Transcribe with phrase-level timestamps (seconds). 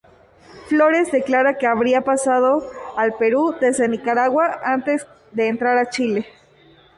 [0.67, 2.67] Flores declara que habría pasado
[2.97, 6.25] al Perú desde Nicaragua antes de entrar a Chile.